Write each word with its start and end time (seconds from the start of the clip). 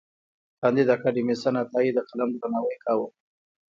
کانديد 0.61 0.87
اکاډميسن 0.95 1.53
عطايي 1.63 1.91
د 1.93 1.99
قلم 2.09 2.29
درناوی 2.39 2.77
کاوه. 2.85 3.07